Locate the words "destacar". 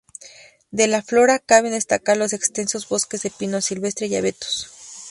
1.73-2.17